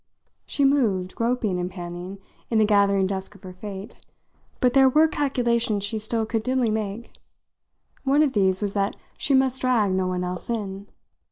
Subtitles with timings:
[0.47, 2.17] She moved, groping and panting,
[2.49, 4.03] in the gathering dusk of her fate,
[4.59, 7.11] but there were calculations she still could dimly make.
[8.03, 10.87] One of these was that she must drag no one else in.